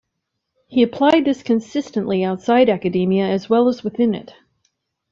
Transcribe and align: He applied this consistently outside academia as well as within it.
He 0.67 0.81
applied 0.81 1.25
this 1.25 1.43
consistently 1.43 2.23
outside 2.23 2.69
academia 2.69 3.27
as 3.27 3.51
well 3.51 3.67
as 3.67 3.83
within 3.83 4.15
it. 4.15 4.33